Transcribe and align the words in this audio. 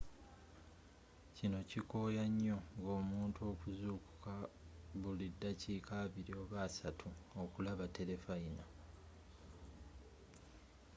kino 1.35 1.59
kikoya 1.69 2.23
nyo 2.43 2.57
ng'omuntu 2.79 3.39
okuzzukuka 3.51 4.33
buli 5.01 5.27
ddakika 5.33 5.93
abili 6.03 6.33
oba 6.41 6.57
assatu 6.67 7.07
okulaba 7.41 7.85
telefayina 7.97 8.65